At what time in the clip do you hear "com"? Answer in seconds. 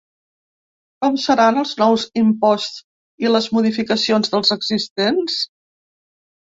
1.05-1.19